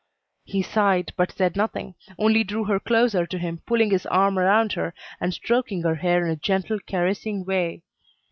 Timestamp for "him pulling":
3.37-3.91